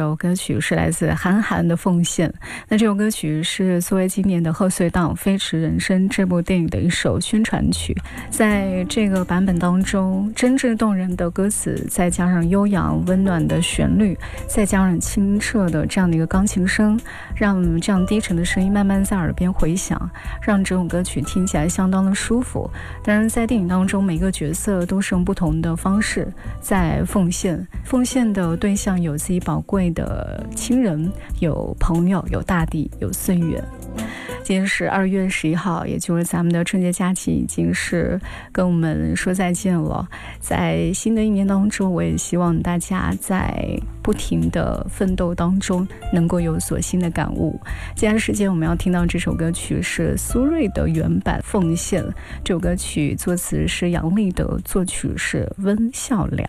[0.00, 2.28] 首歌曲是来自韩寒的《奉献》，
[2.68, 7.96] 那这首歌曲是作为今年的贺岁档《飞驰人生》这部电影的一首宣传曲。
[8.28, 14.14] 在这个版本当中，真挚动人的歌词，再加上悠扬温暖的旋律，
[14.46, 17.00] 再加上清澈的这样的一个钢琴声，
[17.34, 20.10] 让这样低沉的声音慢慢在耳边回响，
[20.42, 22.70] 让这首歌曲听起来相当的舒服。
[23.02, 26.30] 当然，在电影当中，每个角色都是用不同的方式
[26.60, 28.98] 在奉献，奉献的对象。
[28.98, 31.10] 有自己宝贵的亲人，
[31.40, 33.62] 有朋友，有大地，有岁月。
[34.44, 38.18] 今天是二月十一号，也就是咱们的春节假期，已经是
[38.50, 40.08] 跟我们说再见了。
[40.40, 47.60] 在新的一年当中，我也希望大家在不停的奋斗当中，能够有所新的感悟。
[47.94, 52.02] 接下来时间我们要听到这首歌曲是苏芮的原版《奉献》，
[52.42, 56.48] 这首歌曲作词是杨立德，作曲是温孝良。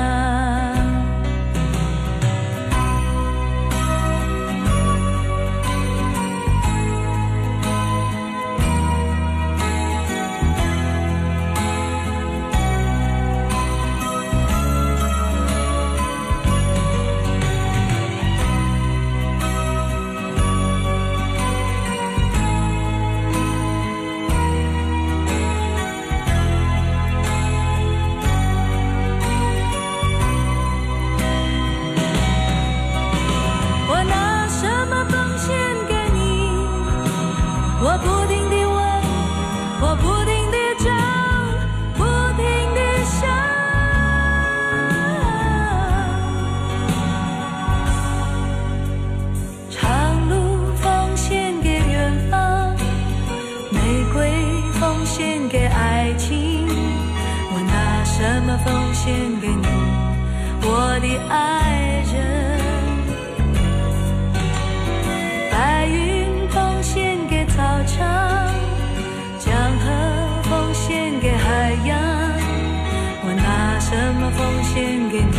[73.91, 75.37] 什么奉献给你？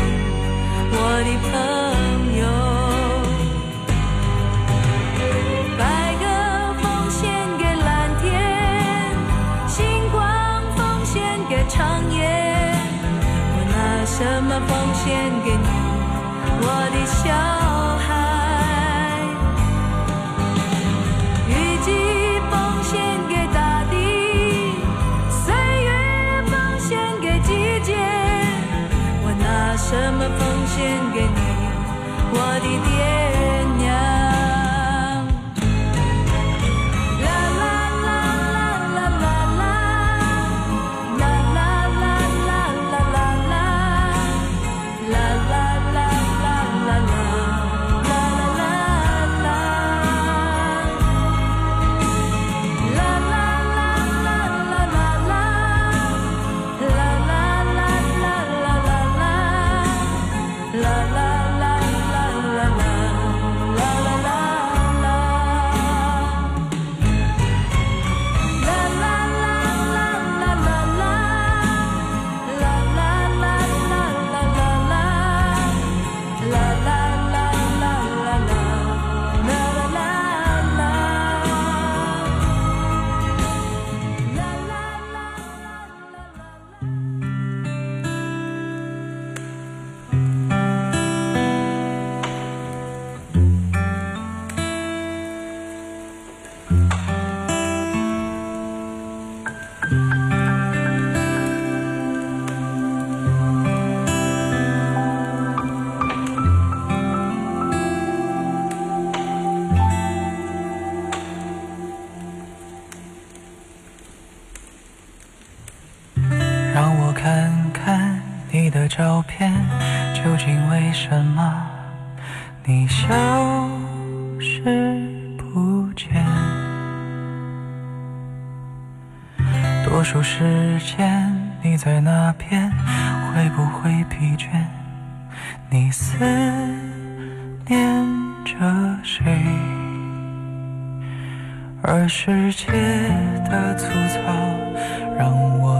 [0.94, 1.50] 我的朋
[2.36, 2.42] 友
[5.78, 5.80] 白
[6.20, 6.24] 鸽
[6.82, 7.22] 奉献
[7.56, 7.90] 给蓝
[8.20, 8.22] 天
[9.66, 10.20] 星光
[10.76, 11.16] 奉献
[11.48, 11.80] 给长
[12.12, 12.20] 夜。
[13.54, 15.02] 我拿什么奉献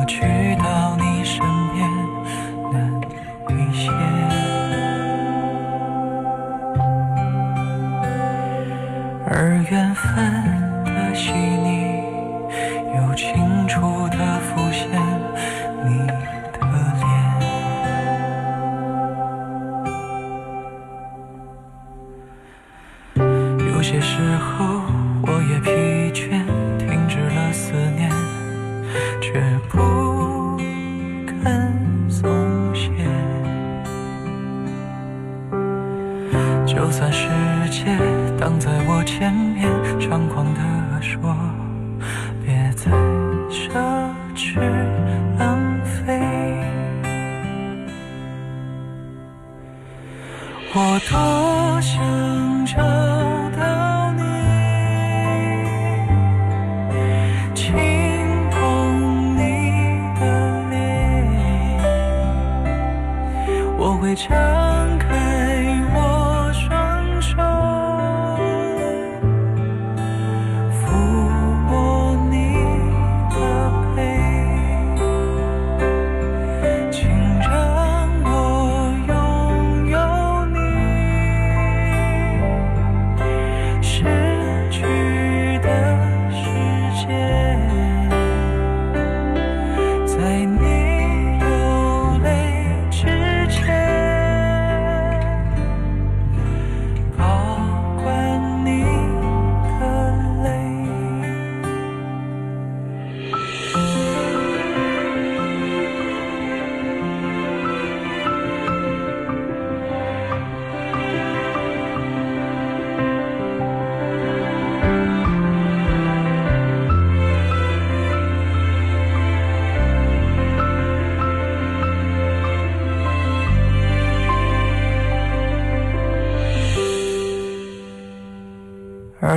[0.05, 0.57] 去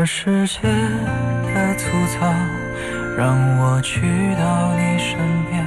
[0.06, 2.32] 这世界的粗糙，
[3.18, 5.18] 让我去到你身
[5.50, 5.65] 边。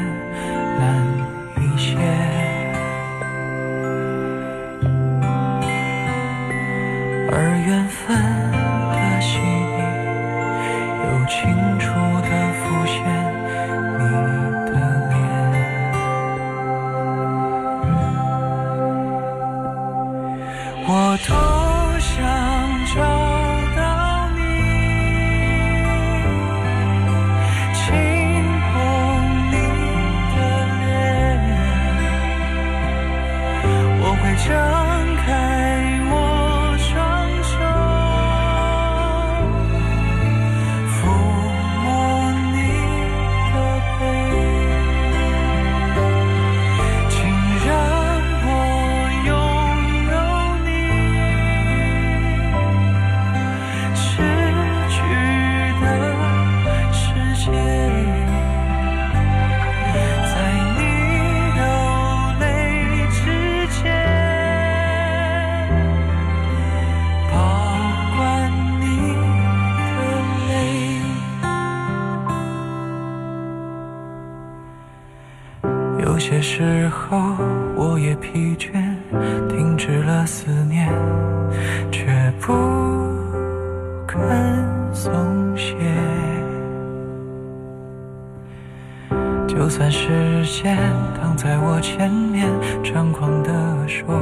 [89.91, 90.77] 时间
[91.21, 92.47] 挡在我前面，
[92.85, 93.51] 猖狂地
[93.87, 94.21] 说，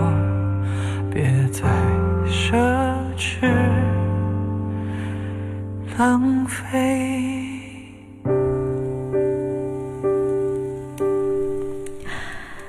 [1.13, 1.63] 别再
[2.27, 2.57] 奢
[3.17, 3.47] 侈
[5.99, 7.26] 浪费。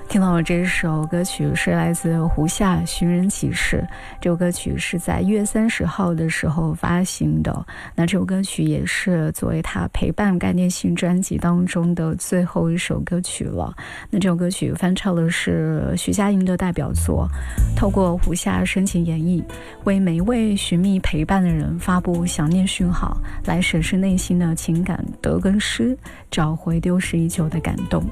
[0.09, 3.85] 听到了这首歌曲是来自胡夏《寻人启事》，
[4.21, 7.65] 这首歌曲是在一月三十号的时候发行的。
[7.93, 13.73] 那这首歌曲也是作为他陪伴概念性专辑当中的最后一首歌曲了。
[14.09, 17.27] 那这首歌曲翻唱的是徐佳莹的代表作，
[17.75, 19.43] 透过胡夏深情演绎，
[19.83, 25.97] 为每一位寻觅陪伴的人发布想念讯号，来审视内心的情感得跟失，
[26.31, 28.03] 找回丢失已久的感动。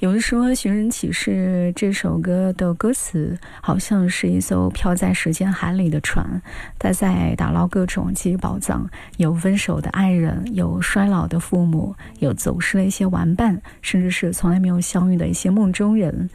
[0.00, 6.40] 有人说，《寻人启事》这首歌的歌词好像是一艘漂在时间海里的船，
[6.78, 8.88] 它在打捞各种记忆宝藏。
[9.18, 16.30] 有分手的爱人，有衰老的父母，有走失的一些玩伴，甚至是从来没有相遇的一些梦中人。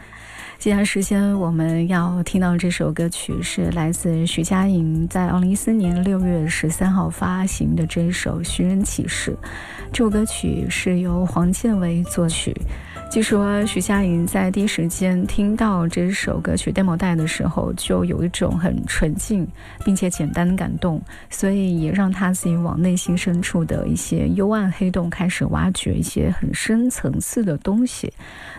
[0.60, 9.32] 接下来时间我们要听到这首歌曲，是来自徐佳莹在二零一四年六月十三号发行的这首《寻人启事》。
[9.92, 12.56] 这首歌曲是由黄建为作曲。
[13.10, 19.48] 据说徐佳莹在第一时间听到这首歌曲 demo 带的时候，就有一种很纯净
[19.86, 28.12] 并且简单的感动，所以也让她自己往内心深处的一些幽暗黑洞开始挖掘一些很深层次的东西。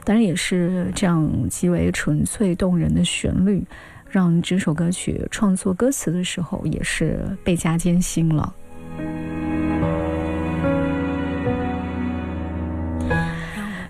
[0.04, 3.62] 当然，也是这样极为纯粹动人的旋律，
[4.08, 8.54] 让这首歌曲创作歌词的时候也是倍加艰辛了。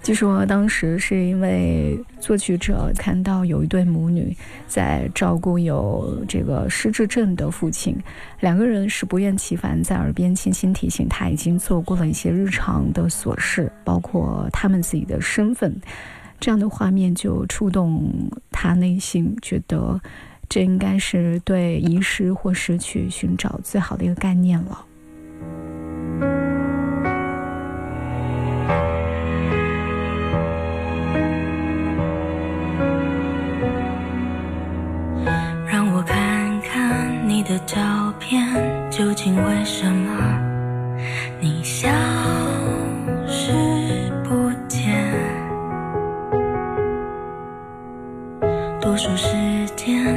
[0.06, 4.32] 据说当时是因为作曲者看到有一对母女
[4.68, 8.00] 在照顾有这个失智症的父亲，
[8.38, 15.74] 两个人是不厌其烦在耳边轻轻提醒他已经做过了一些日常的琐事，包括他们自己的身份，
[16.38, 20.00] 这样的画面就触动他内心，觉得
[20.48, 24.85] 这应该是对遗失或失去寻找最好的一个概念了。
[37.48, 38.44] 的照片
[38.90, 40.40] 究竟为什么？
[41.38, 41.88] 你消
[43.26, 43.52] 失
[44.24, 44.92] 不见。
[48.80, 49.28] 多数时
[49.76, 50.16] 间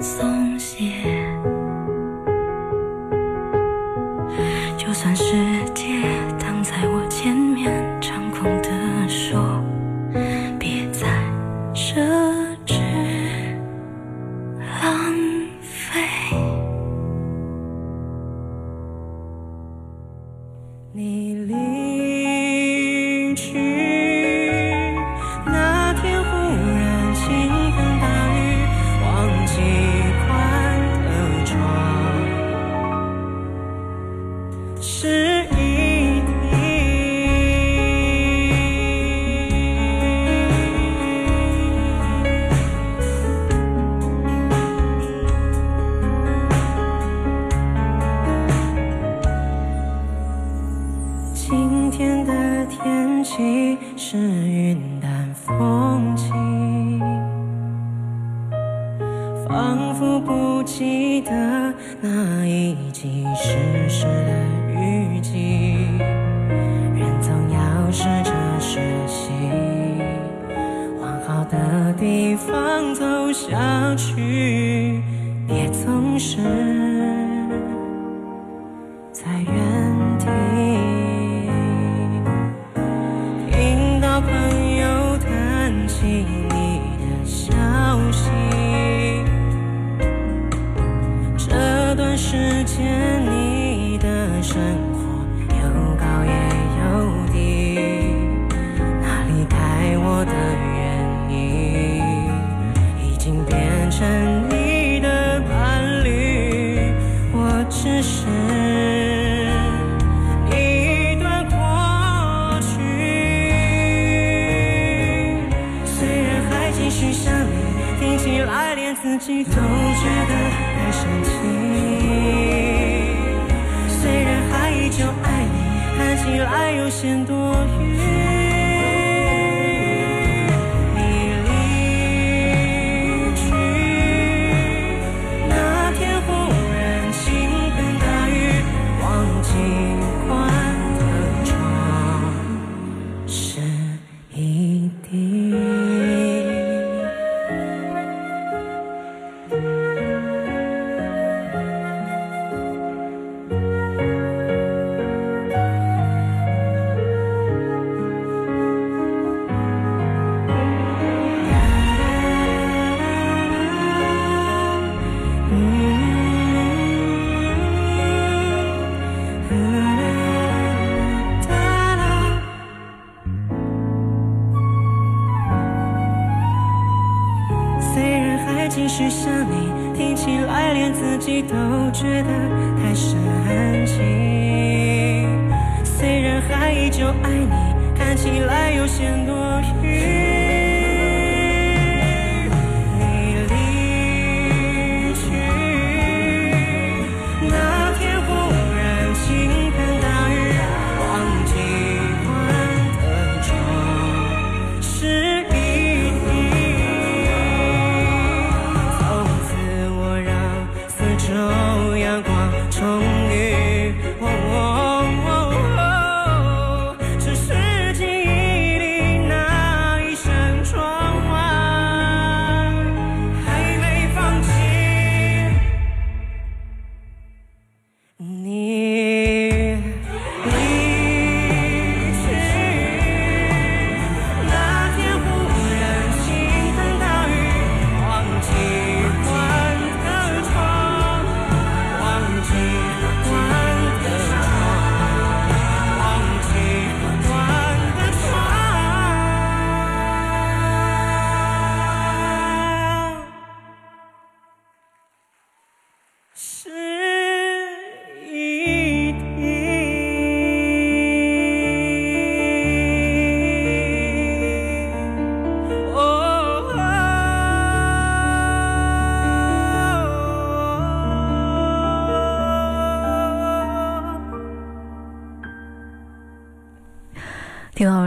[0.00, 0.92] 松懈。
[4.76, 5.57] 就算是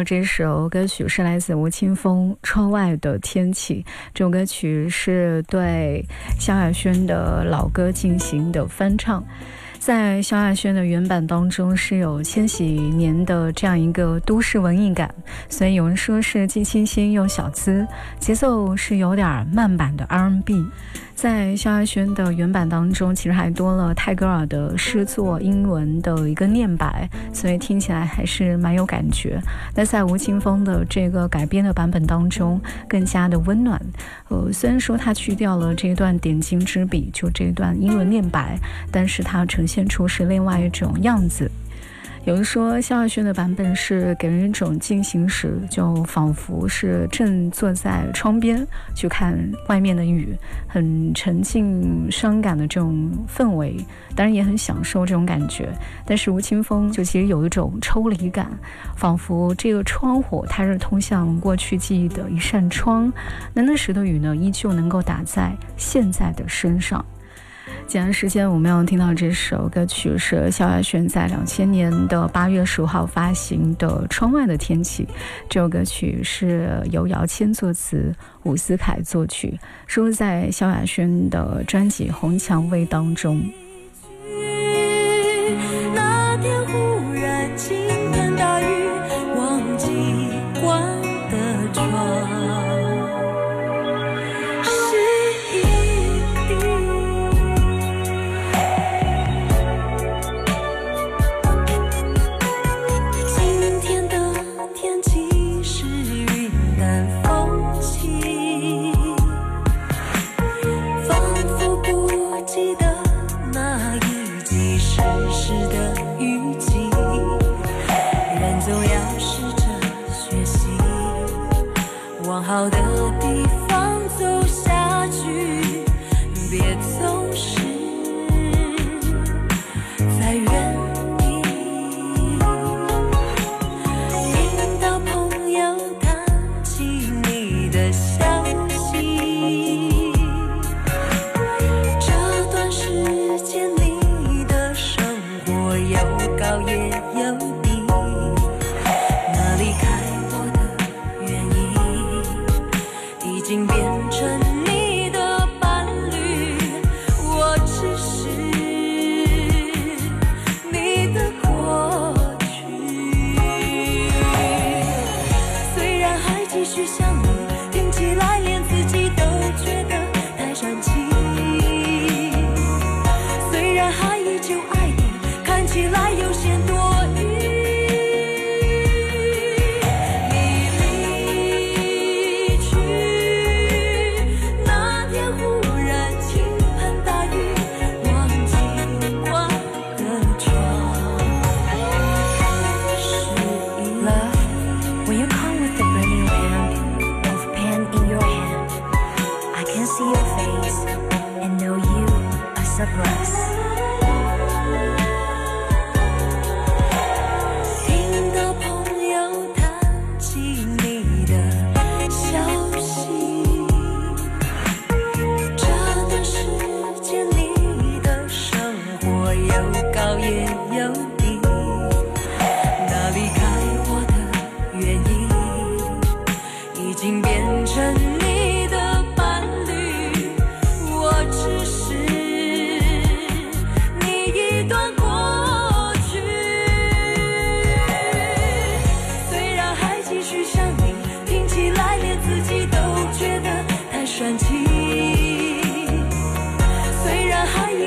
[0.04, 3.84] 这首歌曲是来自吴青峰《窗外的天气》，
[4.14, 6.06] 这首歌曲是对
[6.40, 9.24] 萧亚轩的老歌进行的翻唱。
[9.80, 15.14] 在萧亚轩的原版当中是有千禧年的这样一个都市文艺感，
[15.50, 17.86] 所以有人说是既清新又小资，
[18.20, 20.64] 节奏是有点慢版的 R&B。
[21.22, 29.40] 在萧亚轩的原版当中，其实还多了泰戈尔的诗作英文的一个念白，所以听起来还是蛮有感觉。
[29.76, 33.80] 那在吴青峰的这个改编的版本当中，更加的温暖。
[34.30, 38.58] 呃，虽然说他去掉了这一段点睛之笔，就这一段英文念白，
[38.92, 41.52] 但是它呈现出是另外一种样子。
[42.24, 49.36] 有人说萧亚轩的版本是给人一种进行时，就仿佛是正坐在窗边去看
[49.68, 53.76] 外面的雨，很沉静伤感的这种氛围，
[54.16, 55.70] 当然也很享受这种感觉。
[56.06, 58.52] 但是吴青峰就其实有一种抽离感，
[58.96, 63.12] 仿佛这个窗户它是通向过去记忆的一扇窗，
[63.52, 67.04] 那那时的雨呢，依旧能够打在现在的身上。
[67.92, 75.04] 前段时间我们有听到这首歌曲是萧亚轩在两千年的八月十五号发行的《窗外的天气》。
[75.50, 83.44] 这首歌曲是由姚谦作词，伍思凯作曲，收录在萧亚轩的专辑《红蔷薇》当中。
[85.94, 86.66] 那天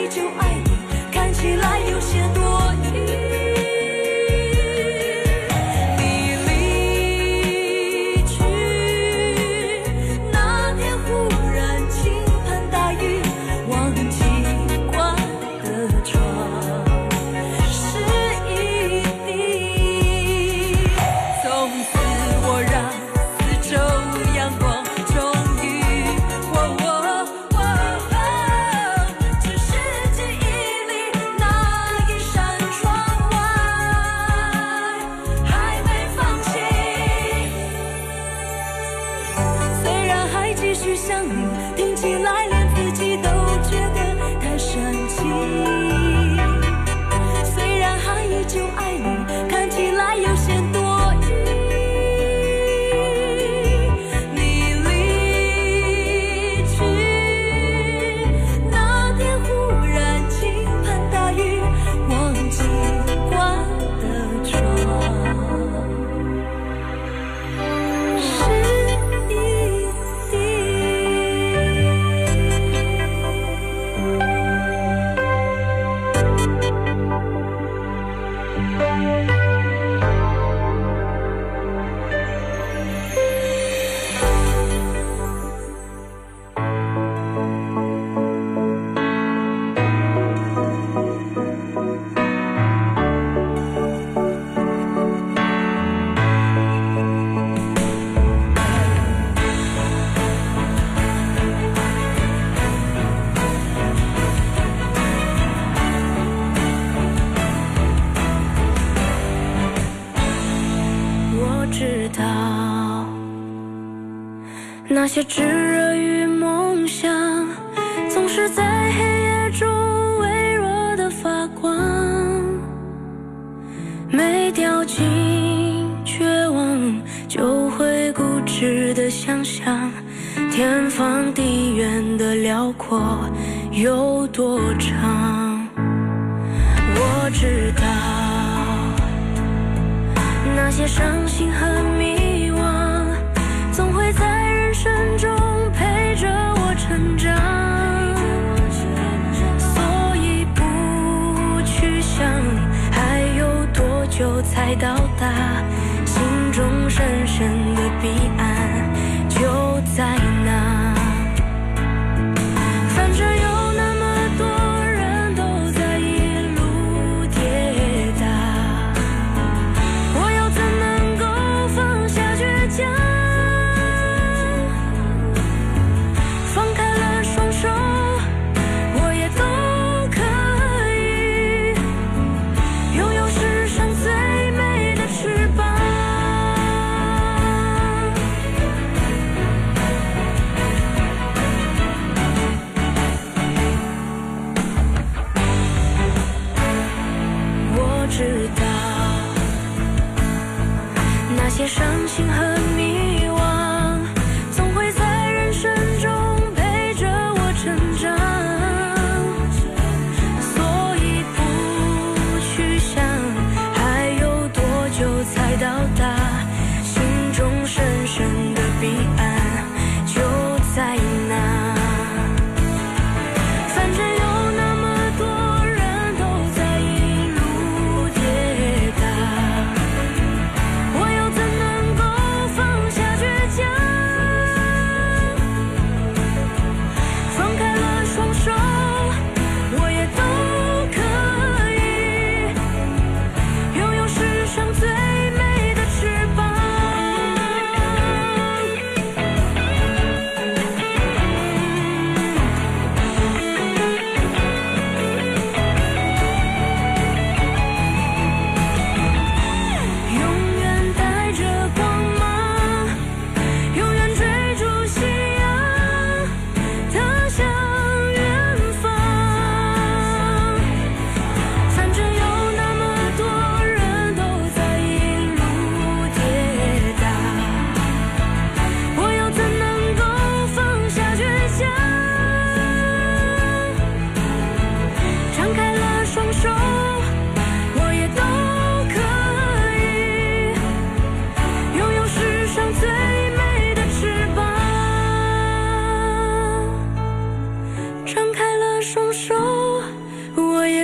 [0.09, 0.71] 就爱你，
[1.13, 1.74] 看起来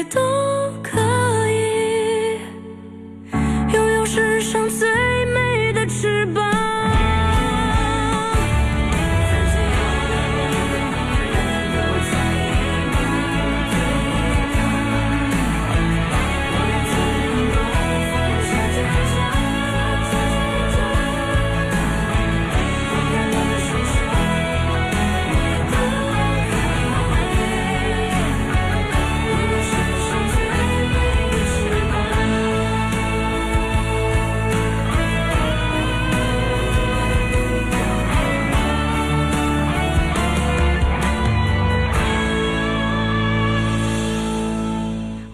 [0.04, 0.49] 都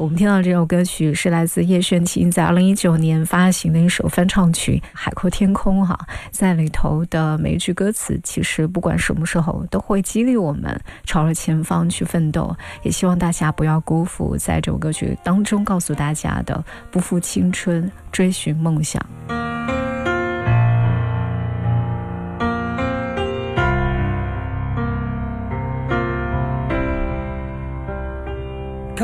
[0.06, 5.98] 我们听到这首歌曲是来自叶炫清在二零一九年发行的一首翻唱曲《海阔天空》哈，
[6.30, 12.56] 在里头的每一句歌词，其实不管什么时候都会激励我们朝着前方去奋斗。
[12.84, 19.04] 也希望大家不要辜负在这首歌曲当中告诉大家的“不负青春，追寻梦想”。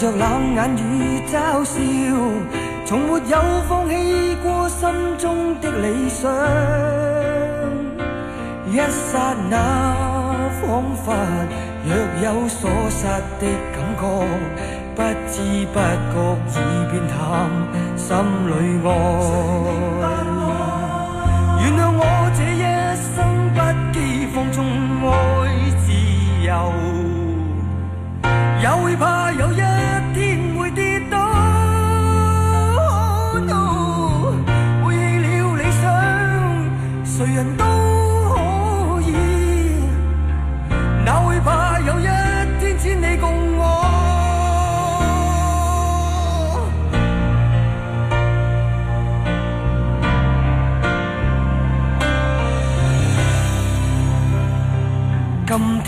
[0.00, 1.78] 迎着冷眼与嘲笑，
[2.86, 3.36] 从没有
[3.68, 4.88] 放弃过心
[5.18, 6.32] 中的理想。
[8.72, 9.58] 一刹那，
[10.62, 10.64] 仿
[10.96, 11.12] 佛
[11.84, 11.92] 若
[12.24, 13.04] 有所失
[13.38, 13.44] 的
[13.74, 14.02] 感觉，
[14.96, 14.98] 不
[15.28, 15.36] 知
[15.70, 15.76] 不
[16.08, 17.20] 觉已变淡，
[17.98, 18.08] 心
[18.48, 18.50] 里
[18.86, 18.88] 爱。
[21.60, 22.00] 原谅我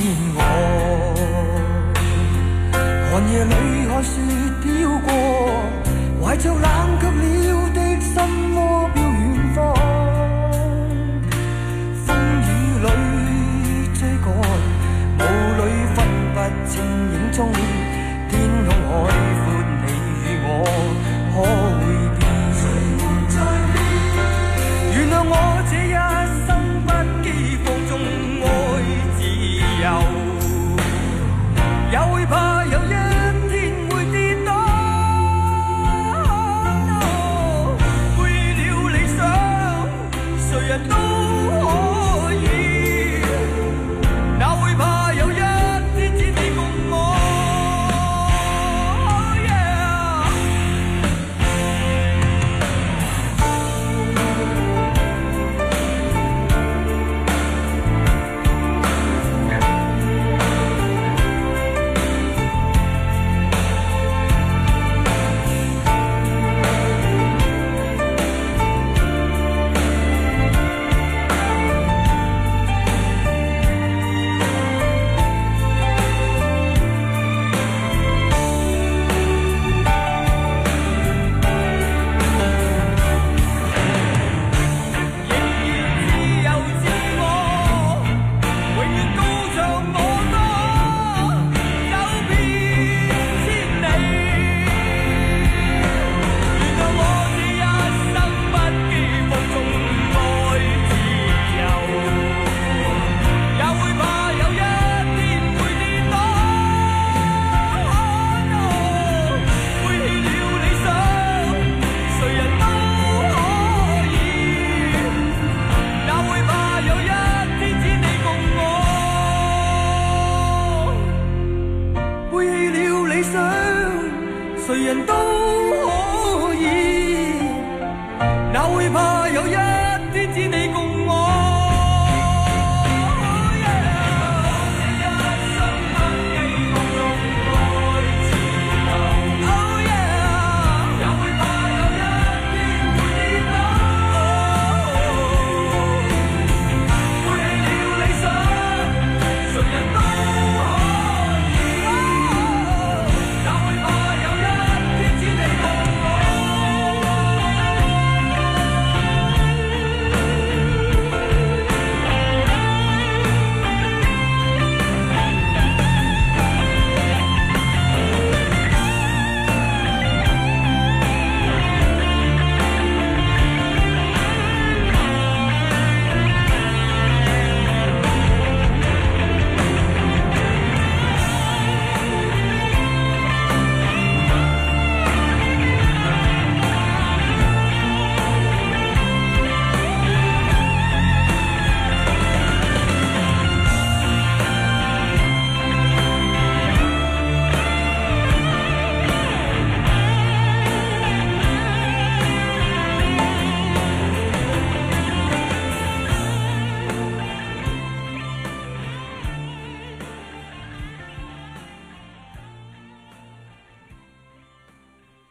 [0.03, 0.32] 今